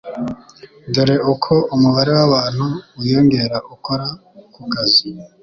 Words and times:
Dore 0.93 1.15
uko 1.33 1.53
umubare 1.75 2.11
wabantu 2.19 2.65
wiyongera 2.99 3.57
ukora 3.73 4.07
kukazi, 4.53 5.07